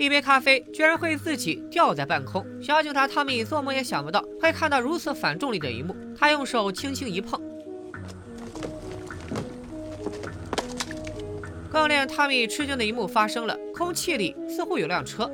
[0.00, 2.42] 一杯咖啡居然会自己掉在半空。
[2.62, 7.38] 小警察汤米做梦也想不到会看到如此反重力的一幕，他用手轻轻一碰。
[11.70, 15.30] 更令汤米吃惊的一幕发生了，空气里似乎有辆车。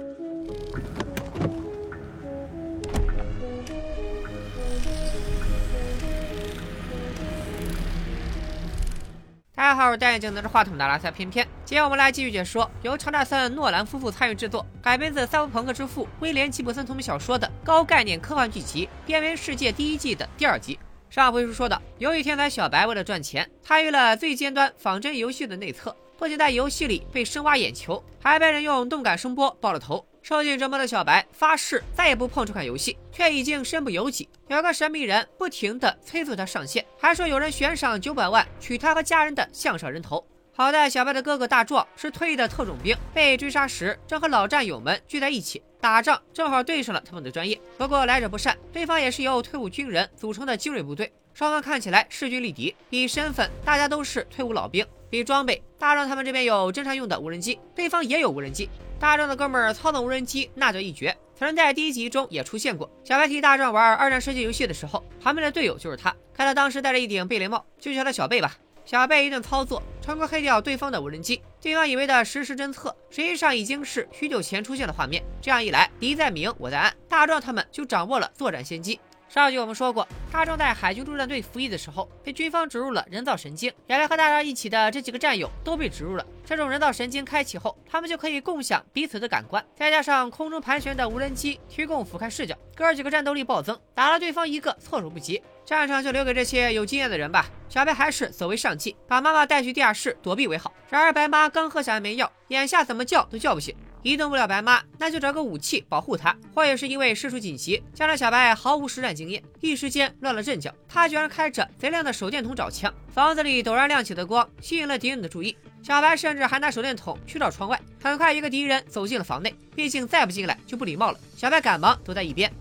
[9.56, 11.48] 大家好，我是戴眼镜拿着话筒的拉塞偏偏。
[11.64, 20.78] 今天我们来继续解说由乔纳森·诺兰夫妇参与制作、改编自赛博朋克之父威廉·吉布森同名小说的高概念科幻剧集《边缘世界》第一季的第二集。
[21.08, 25.96] 上回书说到，由于天才小白为了赚钱，参与了最尖端仿真游戏的内测。
[26.18, 30.04] 不仅在游戏里被深挖眼球，还被人用动感声波爆了头。
[30.26, 34.28] 受尽折磨的小白发誓再也不碰这款游戏，却已经身不由己。
[34.48, 40.26] 有个神秘人不停地催促他上线，还说有人悬赏九百万取他和家人的项上人头。
[40.52, 47.56] 好在小白的哥哥大壮是退役的特种兵，被追杀时正和老战友们聚在一起打仗，正好对上了他们的专业。
[47.78, 52.74] 不过来者不善，对方也是由退伍军人组成的精锐部队，双方看起来势均力敌。
[52.90, 54.84] 比身份，大家都是退伍老兵。
[55.08, 58.68] 比装备，大壮他们这边有侦察用的无人机，对方也有无人机。
[58.98, 62.90] 大壮的哥们儿操纵无人机那叫一绝，此人在第一集中也出现过。
[63.04, 66.10] 小白替大壮玩二战世界游戏的时候，旁边的队友就是他。
[66.32, 68.56] 看他当时戴着一顶贝雷帽，就叫他小贝吧。
[68.86, 71.42] 小贝一顿操作，成功黑掉对方的无人机。
[71.60, 75.22] 对方以为的实时侦测，实际上已经是许久前出现的画面。
[75.42, 78.98] 这样一来，敌在明，我在暗，大壮他们就掌握了作战先机。
[79.28, 83.72] 上集我们说过，他正在海军陆战队服役的时候，被军方植入了人造神经。
[83.88, 95.42] 原来和大壮一起的这几个战友都被植入了这种人造神经，开启后，他们就可以共享彼此的感官，再加上空中盘旋的无人机提供俯瞰视角，哥几个战斗力暴增，打了对方一个措手不及。
[95.66, 97.44] 战场就留给这些有经验的人吧。
[97.68, 100.72] 小白还是走为上计，把妈妈带去地下室躲避为好。
[100.88, 103.74] 然而白妈刚喝下安眠药，眼下怎么叫都叫不醒。
[104.02, 106.34] 移动不了白妈，那就找个武器保护她。
[106.54, 110.72] 或也是因为事出紧急，加上小白毫无实战经验，一时间乱了阵脚。
[110.88, 115.56] 他居然开着贼亮的手电筒找枪，房子里陡然亮起的光吸引了敌人的注意。
[115.82, 117.80] 小白甚至还拿手电筒去照窗外。
[118.00, 121.18] 很快，一个敌人走进了房内，毕竟再不进来就不礼貌了。
[121.36, 122.52] 小白赶忙躲在一边。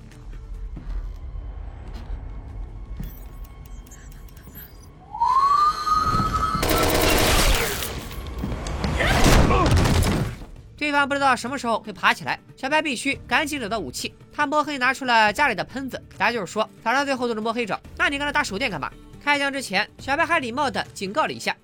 [10.86, 14.14] 对方不知道什么时候会爬起来，小白必须赶紧找到武器。
[14.32, 17.80] 他摸黑拿出了家里的喷子，咱就是说，早上最后都是摸黑找。
[17.98, 18.92] 那你跟他打手电干嘛？
[19.24, 21.56] 开枪之前，小白还礼貌的警告了一下。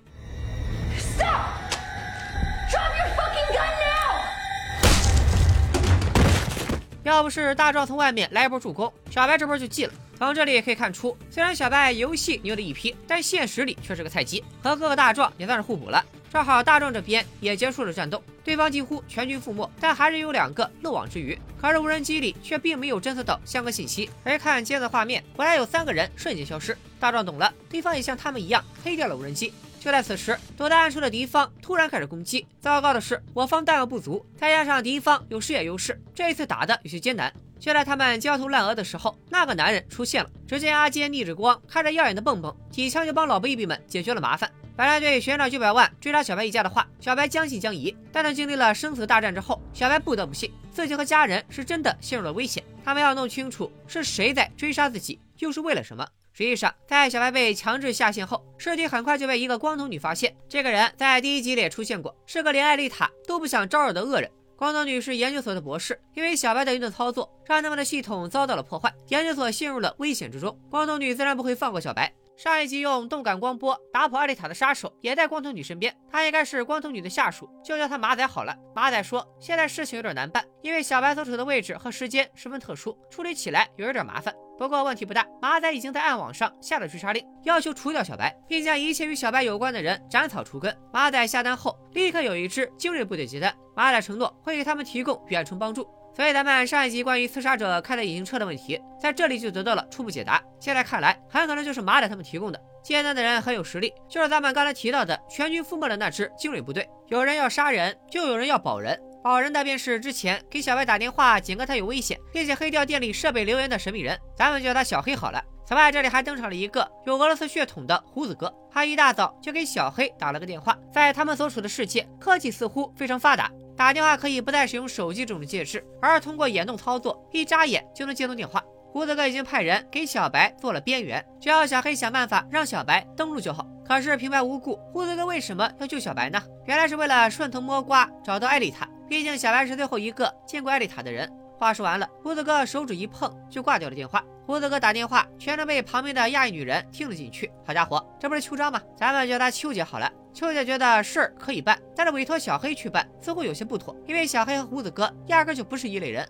[7.03, 9.93] 要不是大壮从外面来一波助攻，小白这波就记了。
[10.21, 16.05] 从这里也可以看出，虽然小白游戏牛的一批，但现实里却是个菜鸡，和哥哥大壮也算是互补了。
[16.31, 21.35] 正好大壮这边也结束了战斗，对方几乎全军覆没，但还是有两个漏网之鱼。
[21.59, 26.77] 可是无人机里却并没有侦测到相关信息，而看监测画面，果然有三个人瞬间消失。
[26.99, 29.51] 大壮懂了，对方也像他们一样黑掉了无人机。
[29.79, 32.45] 就在此时，躲在暗处的敌方突然开始攻击。
[32.59, 37.33] 糟糕的是，我方弹药不足，再加上敌方有视野优势，这一次打的有些艰难。
[37.61, 40.29] 就在他们焦头烂额的时候，那个男人出现了。
[40.47, 44.51] 只见阿坚逆着光，开着耀眼的蹦蹦，几枪就帮老 baby 们解决了麻烦。
[44.75, 47.95] 本来对悬赏九百万追杀小白一家的话，小白将信将疑。
[48.11, 52.63] 但在经历了生死大战之后，小白不得不信，自己和家人是真的陷入了危险。
[52.83, 56.07] 他们要弄清楚是谁在追杀自己，又是为了什么。
[56.33, 60.35] 实际上，在小白被强制下线后，尸体很快就被一个光头女发现。
[60.49, 64.31] 这个人在第一集里也出现过，是个连艾丽塔都不想招惹的恶人。
[64.61, 70.55] 光头女是研究所的博士，因为小白的一顿操作，让他们的系统遭到了破坏，研究所陷入了危险之中。
[70.69, 72.13] 光头女自然不会放过小白。
[72.37, 78.55] 上一集用动感光波打跑艾丽塔的杀手也在光头女身边，他应该是光头女的下属，就叫他马仔好了。
[78.75, 84.31] 马仔说，现在事情有点难办，因为小白所处的位置和时间十分特殊，处理起来有一点麻烦。
[84.61, 90.71] 不过问题不大，马仔已经在暗网上下了追杀令，要求除掉小白，并将一切与小白有关的人斩草除根。
[90.93, 95.89] 马仔下单后，立刻有一支精锐部队接单，马仔承诺会给他们提供远程帮助。
[96.15, 100.39] 所以咱们上一集关于刺杀者开的隐形车的问题，在这里就得到了初步解答。
[100.59, 102.61] 现在看来，很可能就是马仔他们提供的。
[102.83, 106.87] 接单的人很有实力，就是咱们刚才提到的全军覆没的那支精锐部队。
[107.07, 108.95] 有人要杀人，就有人要保人。
[109.23, 115.43] 保人的便是之前给小白打电话警告他有危险，并且黑掉店里设备留言的神秘人，咱们就叫他小黑好了。
[115.63, 120.75] 此外，这里还登场了一个有俄罗斯血统的胡子哥，他一大早就给小黑打了个电话。
[120.91, 123.49] 在他们所处的世界，科技似乎非常发达。
[123.77, 128.61] 打电话可以不再使用手机这种介质，而是通过眼动操作，一眨眼就能接通电话。
[128.91, 133.65] 胡子哥已经派人给小白做了边缘，只要小黑想办法让小白登录就好。
[133.87, 136.41] 可是平白无故，胡子哥为什么要救小白呢？
[136.65, 138.89] 原来是为了顺藤摸瓜找到艾丽塔。
[139.11, 141.29] 毕竟小白是最后一个见过艾丽塔的人。
[141.57, 144.25] 话说完了，胡子哥手指一碰就挂掉了电话。
[144.45, 147.51] 胡子哥打电话，全程被旁边的亚裔女人听了进去。
[147.65, 148.81] 好家伙，这不是秋章吗？
[148.95, 150.09] 咱们叫她秋姐好了。
[150.33, 156.25] 秋姐觉得事儿可以办，但是委托小黑去办似乎有些不妥，因为小黑和胡子哥压根就不是一类人。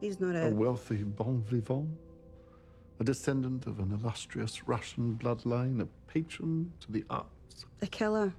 [0.00, 1.86] He's not a wealthy bon vivant,
[2.98, 7.64] a descendant of an illustrious Russian bloodline, a patron to the arts.
[7.80, 8.32] A killer.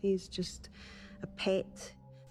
[0.00, 0.70] He's just
[1.22, 1.64] a pet.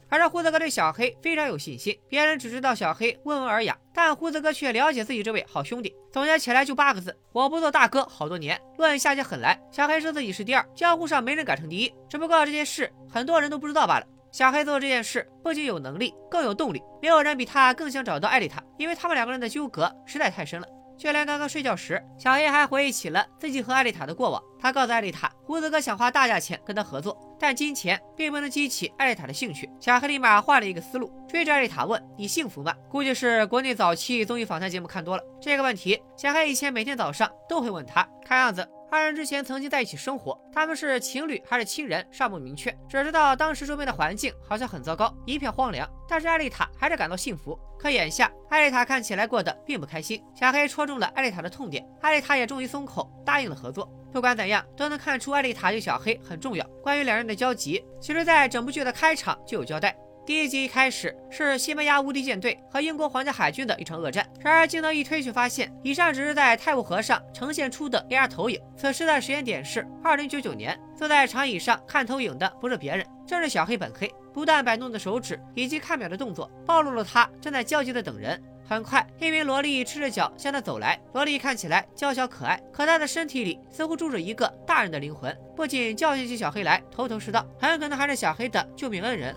[0.09, 5.95] 而这胡子哥对小黑非常有信心，别人只知道小黑温文尔雅，但胡子哥却了解自己这位好兄弟。
[6.11, 8.59] 总结起来就八个字：我不做大哥好多年。
[8.77, 11.93] 论下起狠来，小黑说自己是第二，江湖上没人敢称第一。
[12.09, 14.05] 只不过这件事很多人都不知道罢了。
[14.33, 16.83] 小黑做这件事不仅有能力，更有动力。
[17.01, 20.67] 没有人比他更想找到艾丽塔，因为他们两个人的纠葛实在太深了。
[21.01, 24.39] 就连刚刚睡觉时，小黑还回忆起了自己和艾丽塔的过往。
[24.59, 29.67] 他告诉艾丽塔，胡子哥想花大价钱跟他合作，但金钱并不能激起艾丽塔的兴趣。
[29.79, 35.99] 小黑立马换了一个思路，追着艾丽塔问：“你幸福吗？”估计是国内早期综艺访谈节目看多了这个问题。
[36.15, 38.67] 小黑以前每天早上都会问他，看样子。
[38.91, 45.89] 二人之前曾经在一起生活，他们是情侣还是亲人尚不明确，只知道当时周边的环境好像很糟糕，一片荒凉。
[46.09, 47.57] 但是艾丽塔还是感到幸福。
[47.79, 53.89] 可眼下艾丽塔看起来过得并不开心，小黑戳中了艾丽塔的痛点，艾丽塔也终于松口答应了合作。
[54.11, 56.67] 不管怎样，都能看出艾丽塔对小黑很重要。
[56.83, 59.95] 关于两人的交集，其实在整部剧的开场就有交代。
[60.23, 68.61] 第一集一开始是西班牙无敌舰队和英国皇家海军的一场恶战，然而镜头一推却发现，以上只是在泰晤河上呈现出的 AR 投影。
[68.77, 74.09] 此时的时间点是二零九九年，坐在长椅上看投影的不是别人，正是小黑本黑。
[74.31, 78.39] 不断摆弄的手指以及看表的动作，暴露了他正在焦急的等人。
[78.63, 80.97] 很快，一名萝莉赤着脚向他走来。
[81.13, 89.35] 萝莉看起来娇小可爱，可她的身体里似乎住着一个大人的灵魂，不仅教训起小黑来头头是道，很可能还是小黑的救命恩人。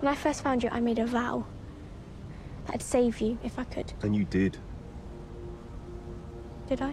[0.00, 1.44] When I first found you, I made a vow
[2.68, 3.86] I'd save you if I could.
[4.02, 4.54] And you did.
[6.68, 6.92] Did I?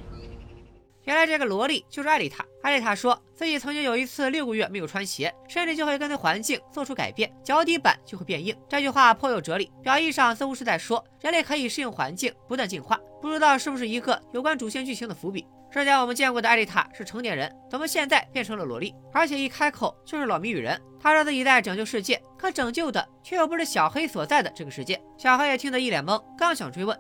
[1.04, 2.46] 原来这个萝莉就是艾丽塔。
[2.62, 8.56] 艾丽塔说自己曾经有一次六个月没有穿鞋，身体就会跟随环境做出改变，脚底板就会变硬。
[8.70, 12.98] 这句话颇有哲理，表意上似乎是在说人类可以适应环境，不断进化。
[13.22, 15.46] 不知道是不是一个有关主线剧情的伏笔。
[15.74, 18.94] 之前我们见过的艾丽塔是成年人，怎么现在变成了萝莉？
[19.12, 20.80] 而且一开口就是老谜语人。
[21.00, 25.02] 他说自己在拯救世界，可拯救的却又不是小黑所在的这个世界。
[25.18, 26.96] 小黑也听得一脸懵，刚想追问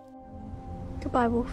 [0.99, 1.45] ，Goodbye, Wolf。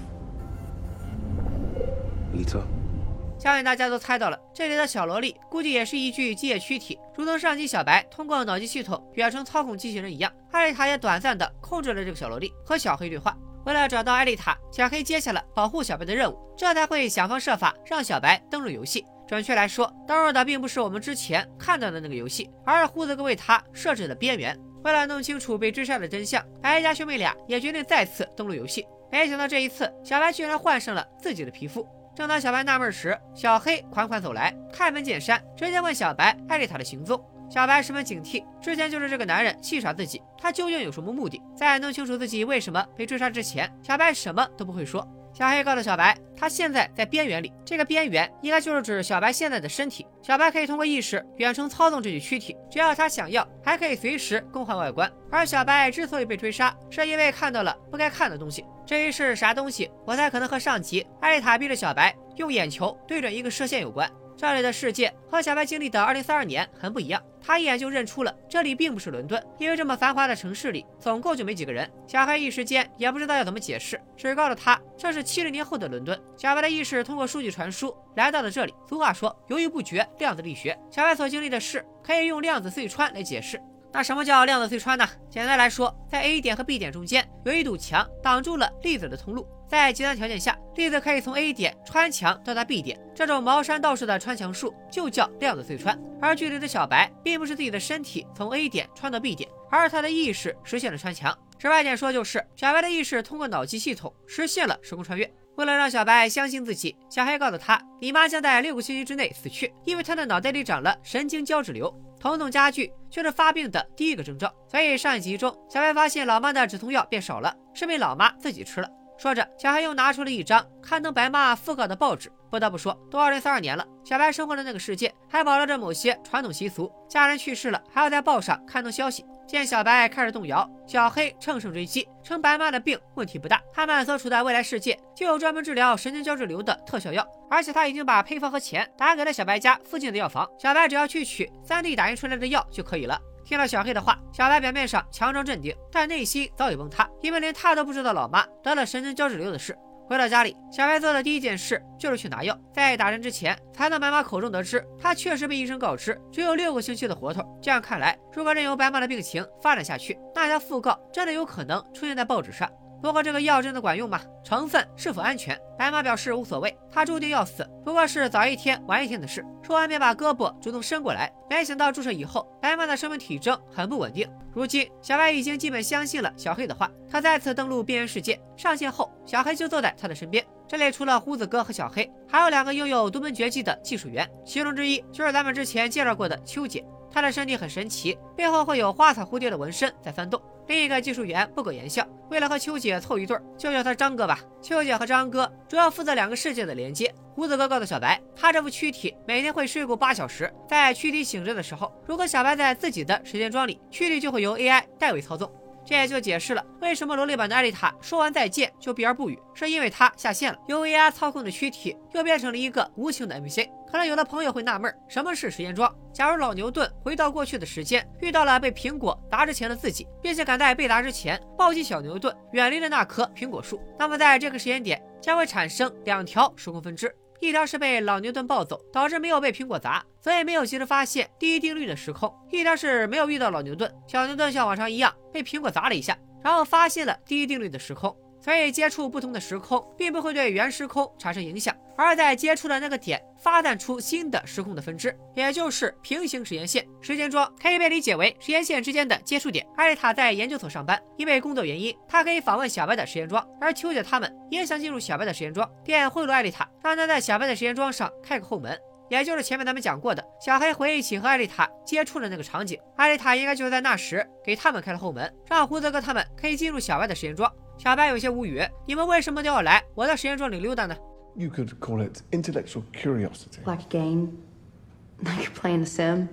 [3.38, 10.32] 相信大家都猜到了，这里的小萝莉估计也是一具机械躯体，如同上集小白通过脑机系统远程操控机器人一样。
[10.52, 13.36] 艾丽塔也短暂的控制了这个小萝莉，和小黑对话。
[13.64, 19.04] 为了找到艾丽塔，小黑接下了保护小白的任务，这才会想方设法让小白登录游戏。
[19.28, 24.58] 准确来说，登入的并不是我们之前看到的那个游戏，而是胡子哥为他设置的边缘。
[24.82, 28.86] 为了弄清楚被追杀的真相，白家兄妹俩也决定再次登录游戏。
[29.12, 31.86] 没想到这一次，小白居然换上了自己的皮肤。
[32.16, 37.22] 正当小白纳闷时，小黑款款走来，开门见山，直接问小白艾丽塔的行踪。
[37.50, 41.42] 小白十分警惕，之前就是这个男人戏耍自己，他究竟有什么目的？
[41.56, 45.06] 在弄清楚自己为什么被追杀之前，小白什么都不会说。
[45.32, 50.06] 小黑告诉小白，他现在在边缘里，这个边缘应该就是指小白现在的身体。
[50.22, 55.10] 小白可以通过意识远程操纵这具躯体，只要他想要，还可以随时更换外观。
[55.30, 58.64] 而小白之所以被追杀，是因为看到了不该看的东西。
[58.86, 64.08] 至于是啥东西，我猜可能和上集艾丽塔逼着小白用眼球对准一个射线有关。
[64.36, 71.90] 这里的世界和小白经历的二零三二年很不一样，他一眼就认出了这里并不是伦敦，因为这么繁华的城市里总共就没几个人。
[72.06, 76.20] 小黑一时间也不知道要怎么解释，只告诉他这是七十年后的伦敦。
[76.36, 78.74] 小白的意识通过数据传输来到了这里。
[78.88, 80.78] 俗话说犹豫不决，量子力学。
[80.90, 83.60] 小白所经历的事可以用量子隧穿来解释。
[83.92, 85.04] 那什么叫量子隧穿呢？
[85.28, 89.48] 简单来说，在 A 点和 B 点中间有一堵墙挡住了粒子的通路。
[89.70, 95.96] 在极端条件下，粒子可以从 A 点穿墙到达 B 点，这种茅山道士的穿墙术就叫量子隧穿。
[96.20, 101.38] 而剧里的小白并不是自己的身体从 A 点穿到 B 点，而是他的意识实现了穿墙。
[101.56, 105.32] 直白点说，就是小白的意识通过脑机系统实现了时空穿越。
[105.54, 111.94] 为了让小白相信自己，小黑告诉他，你妈将在六个星期之内死去，因为她的脑袋里长了神经胶质瘤。
[112.18, 118.90] 疼痛加剧却是发病的第一个征兆，所以上一集中，小白发现老妈的止痛药变少了，是被老妈自己吃了。
[119.20, 122.32] 说着，小黑又拿出了一张刊登白妈讣告的报纸。
[122.50, 129.26] 不得不说，都二零三二年了，小白生活的那个世界还保留着某些传统习俗，家人去世了还要在报上刊登消息。
[129.46, 143.20] 见小白开始动摇，小黑乘胜追击，称白妈的病问题不大，他们所处的未来世界就有专门治疗神经胶质瘤的特效药，而且他已经把配方和钱打给了小白家附近的药房，小白只要去取 3D 打印出来的药就可以了。
[143.44, 149.76] 听了小黑的话，小白表面上强装镇定，但内心早已崩塌，因为连他都不知道老妈得了神经胶质瘤的事。
[150.06, 152.58] 回到家里，小白做的第一件事就是去拿药。
[152.74, 157.42] 在打针之前，才从白马口中得知，他确实被医生告知只有六个星期的活头。
[157.62, 162.68] 这样看来，如果任由白马的病情发展下去，那条讣告真的有可能出现在报纸上。
[163.02, 164.20] 不过这个药真的管用吗？
[164.44, 165.58] 成分是否安全？
[165.78, 169.44] 白马表示无所谓，他注定要死，不过是早一天晚一天的事。
[169.62, 174.28] 说完便把胳膊主动伸过来，没想到注射以后，白马的生命体征很不稳定。
[174.52, 178.38] 如今小白已经基本相信了小黑的话，他再次登陆边缘世界。
[178.56, 180.44] 上线后，小黑就坐在他的身边。
[180.68, 186.84] 这里除了胡子哥和小黑，还有两个拥有独门绝技的技术员，其中之一就是咱们之前介绍过的秋姐。
[187.12, 190.40] 她的身体很神奇，背后会有花草蝴蝶的纹身在翻动。
[190.70, 194.38] 另一个技术员不苟言笑，为了和秋姐凑一对儿，就叫他张哥吧。
[194.62, 197.12] 秋姐和张哥主要负责两个世界的连接。
[197.34, 205.50] 胡子哥告诉小白，他这副躯体每天会睡够八小时，在躯体醒着的时候，如果小白在自己的时间桩里，躯体就会由 AI 代为操纵。
[205.84, 213.68] 这也就解释了为什么萝莉版的艾丽塔说完再见就避而不语，是因为她下线了，由 AI 操控的躯体又变成了一个无情的 NPC。
[213.90, 215.92] 可能有的朋友会纳闷，什么是时间桩？
[216.12, 227.12] 假如老牛顿回到过去的时间，遇到了被苹果砸之前的自己，并且赶在被砸之前抱起小牛顿，远离了那棵苹果树，那么在这个时间点将会产生两条时空分支。
[227.40, 238.16] 一条是被老牛顿抱走，导致没有被苹果砸，所以没有及时发现第一定律的时空；一条是没有遇到老牛顿，小牛顿像往常一样被苹果砸了一下，然后发现了第一定律的时空。
[238.42, 246.82] 所以接触不同的时空，并不会对原时空产生影响，而在接触的那个点发散出新的时空的分支，也就是平行时间线。
[247.02, 249.66] 时间桩可以被理解为时间线之间的接触点。
[249.76, 258.74] 艾丽塔在研究所上班，因为工作原因，她可以访问小白的时间桩，而秋姐他们也想进入小白的时间桩，便贿赂艾丽塔，让她在小白的时间桩上开个后门，
[259.10, 262.80] 也就是前面咱们讲过的小黑回忆起和艾丽塔接触的那个场景。
[262.96, 267.52] 艾丽塔应该就是在那时给他们开了后门，让胡子哥他们可以进入小白的时间桩。
[267.76, 270.96] 小白有些无语，你们为什么都要来我的实验桩里溜达呢
[271.36, 273.62] ？You could call it intellectual curiosity.
[273.66, 274.42] Like a game?
[275.22, 276.30] Like playing a sim?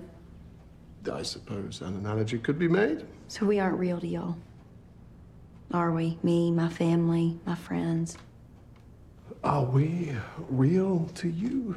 [1.12, 3.04] I suppose an analogy could be made.
[3.28, 4.36] So we aren't real to y'all?
[5.72, 6.18] Are we?
[6.22, 8.16] Me, my family, my friends?
[9.44, 10.16] Are we
[10.48, 11.76] real to you?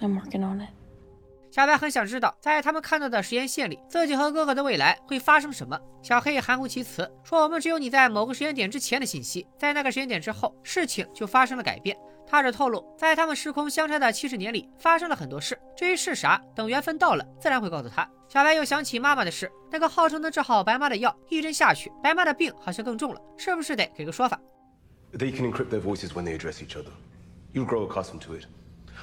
[0.00, 0.70] I'm working on it.
[1.52, 5.78] 小白很想知道，在他们看到的实验线里，自己和哥哥的未来会发生什么。
[6.02, 11.94] 小黑含糊其辞说：“我们只有你在某个时间点之前的信息，在那个时间点之后，事情就发生了改变。”
[12.26, 15.60] 他只透露，在他们时空相差的七十年里，发生了很多事。
[15.76, 18.08] 至于是啥，等缘分到了，自然会告诉他。
[18.28, 24.40] 小白又想起妈妈的事，那个号称能治好白妈的药，一针下去，白妈的病好像更重了，是不是得给个说法
[25.12, 26.92] ？They can encrypt their voices when they address each other.
[27.52, 28.46] You'll grow accustomed to it,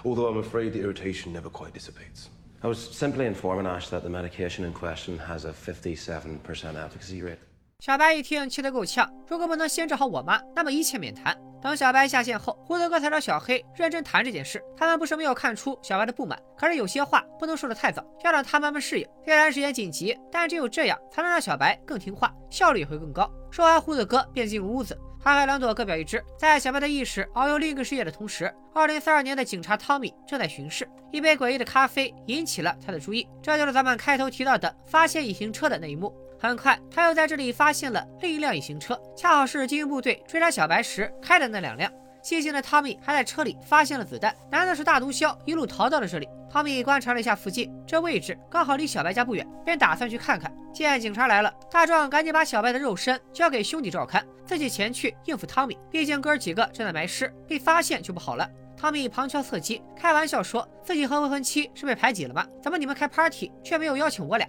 [0.03, 2.29] although I'm afraid the irritation never quite dissipates.
[2.61, 6.39] I was simply informing Ash that the medication in question has a 57%
[6.75, 7.37] efficacy rate.
[7.79, 9.09] 小白一听，气得够呛。
[9.29, 11.33] 如果不能先治好我妈，那么一切免谈。
[11.61, 14.61] 等小白下线后，胡子哥才找小黑认真谈这件事。
[14.75, 19.07] 他们不是没有看出小白的不满，可是有些话不能说的太早，要让他慢慢适应。
[19.23, 23.31] 虽然时间紧急，但只有这样才能让小白更听话，效率也会更高。
[23.49, 24.97] 说完，胡子哥便进入屋子。
[25.21, 30.87] 海海两朵各表一枝，在小白的意识遨游另一个世界的同时，二零三二年的警察汤米正在巡视。
[31.11, 36.15] 一杯诡异的咖啡引起了他的注意，这就是咱们开头提到的发现隐形车的那一幕。
[36.39, 41.91] 很快，他又在这里发现了另一辆隐形车，恰好是精英部队追杀小白时开的那两辆。
[42.21, 46.27] 细心的汤米还在车里发现了子弹，难道是大毒枭一路逃到了这里？
[46.51, 50.51] 汤米观察了一下附近，这位置刚好离小白家不远，便打算去看看。
[50.73, 55.77] 见警察来了，大壮赶紧把小白的肉身交给兄弟照看，自己前去应付汤米。
[55.91, 58.49] 毕竟哥几个正在埋尸，被发现就不好了。
[58.75, 62.45] 汤米旁敲侧击，开玩笑说自己和未婚妻是被排挤了吗？
[62.63, 64.47] 怎么你们开 party 却没有邀请我俩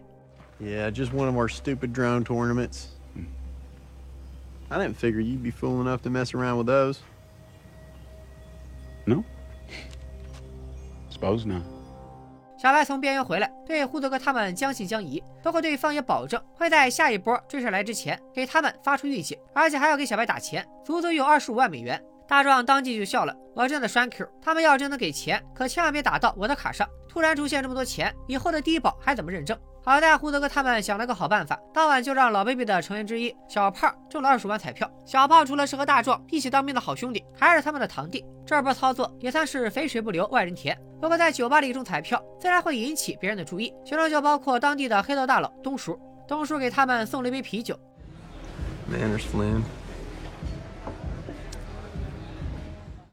[0.60, 2.84] ？Yeah, just one of our stupid drone tournaments.
[4.68, 6.98] I didn't figure you'd be fool enough to mess around with those.
[9.04, 9.22] No.
[11.10, 11.62] Suppose not.
[12.58, 22.02] 小白从边缘回来，对胡德哥他们将信将疑，不过对方也保证会在下一波追上来之前给他们发出预警，而且还要给小白打钱，足足有二十五万美元。
[22.28, 26.86] 大壮当即就笑了，我真的栓 Q，他们要真的给钱，可千万别打到我的卡上。
[27.08, 29.58] 突然出现这么多钱，以后的低保还怎么认证？
[29.82, 34.88] 好在胡德哥他们想了个好办法，当晚就让老 baby 的成员之一小胖中了二十万彩票。
[35.06, 38.24] 小胖除了是和大壮一起当兵的好兄弟，还是他们的堂弟。
[38.44, 40.78] 这波操作也算是肥水不流外人田。
[41.00, 45.98] 不过在酒吧里中彩票，自然会引起别人的注意，其中就包括当地的黑道大佬东叔。
[46.28, 47.74] 东叔给他们送了一杯啤酒。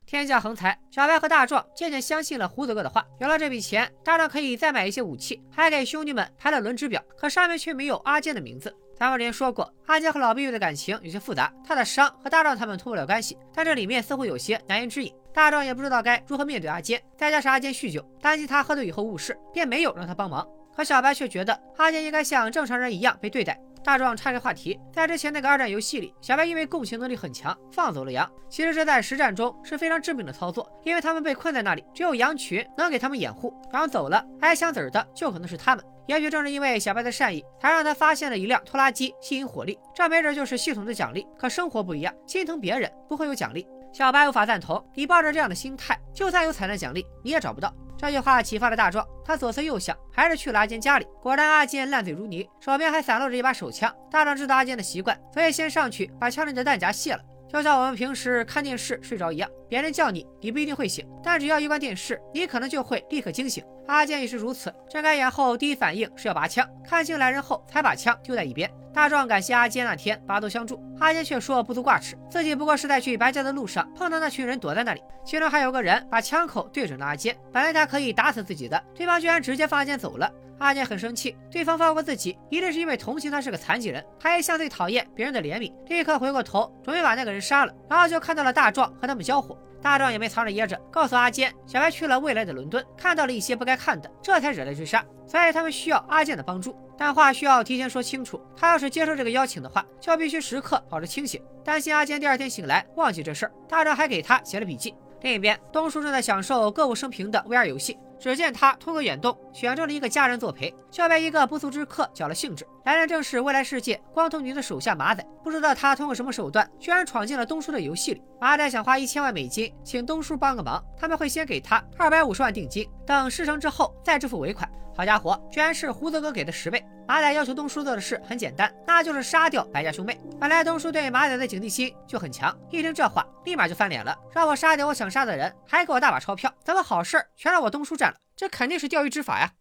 [0.08, 3.06] 天降横财，小白和大壮渐渐相信了胡子哥的话。
[3.20, 8.74] 有了这笔钱，大壮可以再买一些武器，还给兄弟们排了轮值表，可上面却没有阿坚的名字。
[8.98, 15.14] 咱们之前说过，阿坚和老毕的感情有些复杂，他的伤和大壮他们脱不了关系，但这里面似乎有些难言之隐。
[15.34, 20.48] 大壮也不知道该如何面对阿坚，再加上阿坚酗酒，担心他喝醉以后误事，便没有让他帮忙。
[20.74, 23.60] 可小白却觉得阿坚应该像正常人一样被对待。
[23.88, 28.30] 大壮岔开话题，在之前那个二战游戏里，小白因为共情能力很强，放走了羊。
[28.50, 33.54] 其实这在实战中是非常致命的操作，因为他们被困在那里，只有羊群能给他们掩护。
[33.72, 35.86] 羊走了，挨枪子儿的就可能是他们。
[36.06, 39.80] 也许正是因为小白的善意，才让他发现了一辆拖拉机，吸引火力。
[39.96, 41.26] 这没准就是系统的奖励。
[41.38, 43.66] 可生活不一样，心疼别人不会有奖励。
[43.94, 47.74] 小白无法赞同，你抱着这样的心态，就算有彩蛋奖励，你也找不到。
[47.98, 51.08] 这句话启发了大壮，他左思右想，还是去了阿坚家里。
[51.22, 53.94] 果然，阿坚烂嘴如泥，手边还散落着一把手枪。
[54.12, 57.20] 大壮知道阿坚的习惯，所以先上去把枪里的弹夹卸了。
[57.48, 63.64] 就像我们平时看电视睡着一样，别人叫你，你不一定会醒，但只要一关电视，你可能就会立刻惊醒。
[63.88, 68.18] 阿健也是如此，睁开眼后第一反应是要拔枪，看清来人后才把枪。
[68.22, 68.70] 丢在一边。
[68.94, 80.30] 大壮感谢阿坚那天拔刀相助，阿坚却说不足挂齿，自己不过是在去白家的路上碰到那群人躲在那里，其中还有个人把枪口对准了阿坚，本来他可以打死自己的，对方居然直接放阿坚走了。
[80.60, 84.04] 阿健很生气，对方放过自己，一定是因为同情他是个残疾人。
[84.20, 87.74] 他一向最讨厌别人的怜悯，立刻回过头，准备把那个人杀了。
[87.90, 89.58] 然后就看到了大壮和他们交火。
[89.80, 95.06] 大壮也没藏着掖着，告诉阿坚，小白去了未来的伦敦，看到了一些不该看的，这才惹来追杀。
[95.28, 98.42] 所以他们需要阿健的帮助，但话需要提前说清楚。
[98.56, 103.52] 他要是接受这个邀请的话，就必须时刻保持清醒，担心阿坚第二天醒来忘记这事儿。
[103.70, 104.96] 大壮还给他写了笔记。
[105.22, 107.98] 另一边，东叔正在享受歌舞升平的 VR 游戏。
[108.20, 112.64] 只见他通过远动选中了一个家人作陪，却被一个不速之客搅了兴致。
[112.86, 115.26] 来人正是未来世界光头女的手下马仔。
[115.44, 118.22] 不知道他通过什么手段，居然闯进了东叔的游戏里。
[118.40, 124.70] 马仔想花一千万美金请东叔帮个忙，他们会先给他二百五十万定金，等事成之后再支付尾款。
[124.96, 126.86] 好家伙，居然是胡子哥给的十倍！
[127.08, 130.20] 马仔要求东叔做的事很简单，那就是杀掉白家兄妹。
[130.40, 138.18] 本来东叔对马仔的警惕心就很强，一听这话，立马就翻脸了，让我杀掉我想杀的人，还给我大把钞票，怎么好事全让我东叔占了？
[138.38, 139.52] 这肯定是钓鱼执法呀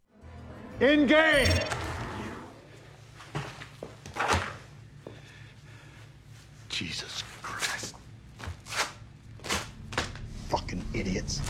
[0.81, 1.49] ！In game.
[6.69, 7.95] Jesus Christ.
[10.51, 11.41] Fucking idiots.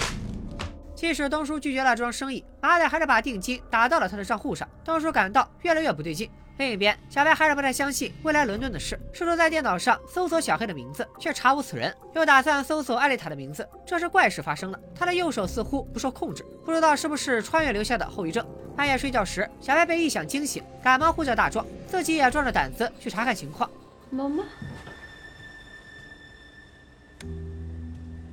[0.94, 4.68] 即使东叔拒绝了这桩生意，阿仔还是把定金打到了他的账户上。
[4.84, 6.30] 东叔感到越来越不对劲。
[6.58, 11.94] 另一边，小白还是不太相信未来伦敦的事，试图在电脑上搜索小黑的名字，却查无此人。
[12.14, 14.80] 又打算搜索艾丽塔的名字，这时怪事发生了。
[14.94, 18.46] 他的右手似乎不受控制，不知道是不是穿越留下的后遗症。
[18.74, 23.70] 半夜睡觉时，小白被异响惊醒，赶忙呼叫大壮，自己也壮着胆子去查看情况。
[24.08, 24.42] 妈妈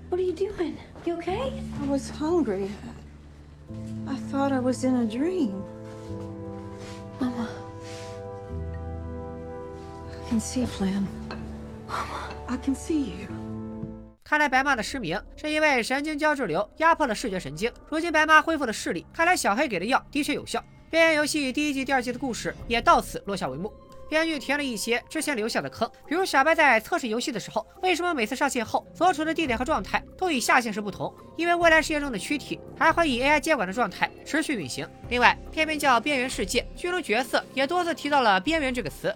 [0.09, 0.75] ，What are you doing?
[1.03, 1.51] You okay?
[1.81, 2.69] I was hungry.
[4.07, 5.61] I thought I was in a dream.
[10.33, 10.91] Can see fly。
[12.47, 13.27] i can see you
[14.23, 17.71] 看来白妈的失明是因为神经胶质瘤压迫了视觉神经。
[17.87, 20.63] 如今白妈恢复了视力，看来小黑给的药的确有效。
[20.89, 23.71] 边缘游戏第一季、第二季的故事也到此落下帷幕。
[24.09, 31.13] 编剧填了一些之前留下的坑，比如小白在测试游戏的时候，为什么每次上线后所处的地点和状态都与下线时不同？
[31.37, 34.87] 因为未来世界中的躯体还会以 AI 接管的状态持续运行。
[35.09, 39.15] 另外，片名叫《边缘世界》，剧中角色也多次提到了“边缘”这个词。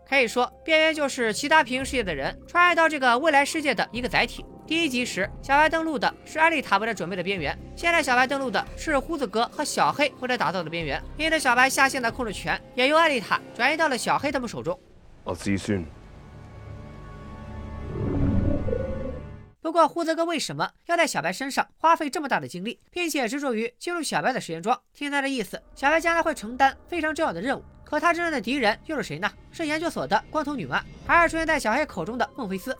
[0.11, 4.45] 可以说，边缘就是其他平行世界的人穿越到这个未来世界的一个载体。
[4.67, 11.01] 第一集时，小白登陆的是艾丽塔为了准备的边缘，现在小白登陆的是胡子哥和小黑为了打造的边缘。
[11.15, 14.77] 因此，小白下线的控制权也由艾丽塔转移到了小黑他们手中。
[15.23, 15.85] I'll see you soon.
[19.71, 24.77] 不过，胡子哥为什么要在小白身上花费这么大的精力，并且执着于进入小白的实验装？
[24.93, 27.63] 听他的意思，小白将来会承担非常重要的任务。
[27.85, 29.31] 可他真正的敌人又是谁呢？
[29.49, 30.83] 是研究所的光头女吗？
[31.07, 32.77] 还是出现在小黑口中的孟菲斯？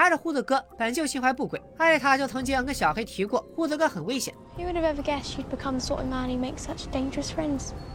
[0.00, 1.60] 还是胡子哥本就心怀不轨。
[1.76, 4.32] 艾丽塔就曾经跟小黑提过，胡子哥很危险。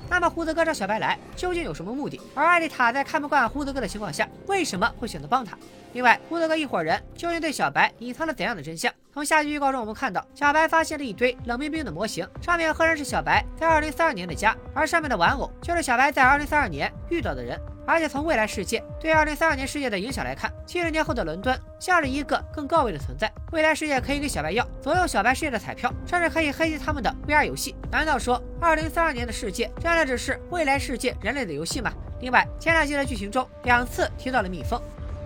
[0.08, 2.22] 那么胡子哥找小白来究竟有什么目的？
[2.36, 5.58] 而艾丽塔在看不惯胡子哥的情况下，为什么会选择帮他？
[5.94, 8.94] 另外，胡子哥一伙人究竟对小白隐藏了怎样的真相？
[9.12, 17.60] 从下集预告中我们看到，小白发现了一堆冷冰冰的模型，上面赫然是小白在2032年的家，而上面的玩偶就是小白在2032年遇到的人。
[17.88, 23.32] 而且从未来世界对2032年世界的影响来看，七十年后的伦敦像是一个更高位的存在。
[23.52, 27.76] 未来世界可以给小白药，左右小白世界的彩票，甚至可以黑进他们的 VR 游戏。
[27.92, 31.94] 难道说2032年的世界真的只是未来世界人类的游戏吗？
[32.22, 34.82] 另外，前两集的剧情中两次提到了蜜蜂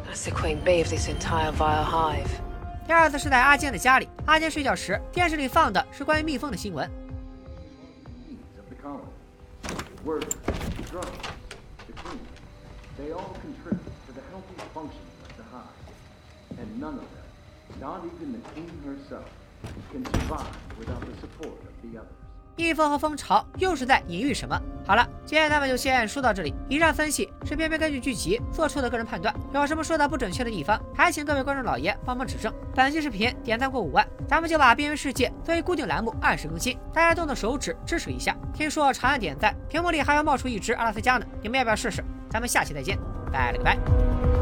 [0.05, 2.27] ，That's the queen bee this entire vile hive.
[2.85, 6.89] 第二次是在阿坚的家里，阿坚睡觉时，电视里放的是关于蜜蜂的新闻。
[12.99, 15.71] They all contribute to the healthy functioning of the hive.
[16.59, 19.23] And none of them, not even the queen herself,
[19.89, 22.11] can survive without the support of the others.
[22.57, 24.61] 蜜蜂和蜂巢又是在隐喻什么？
[24.85, 26.53] 好了，今天咱们就先说到这里。
[26.67, 32.53] 以上分析是偏偏根据剧集做出的个人判断，有什么说的不准确的地方，还请各位观众老爷帮忙指正。
[32.75, 38.35] 本期视频点赞过五万，咱们就把边缘世界作为固定栏目按时更新，大家动动手指支持一下。
[38.53, 42.03] 听说长按点赞，屏幕里还要冒出一只阿拉斯加呢，你们要不要试试？
[42.29, 42.97] 咱们下期再见，
[43.31, 44.38] 拜了个拜。